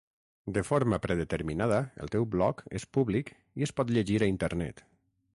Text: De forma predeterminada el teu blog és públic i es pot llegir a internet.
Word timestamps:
De 0.53 0.61
forma 0.67 0.97
predeterminada 1.01 1.77
el 2.05 2.09
teu 2.15 2.25
blog 2.35 2.63
és 2.79 2.87
públic 2.99 3.29
i 3.61 3.67
es 3.67 3.75
pot 3.81 3.93
llegir 3.97 4.17
a 4.21 4.31
internet. 4.33 4.83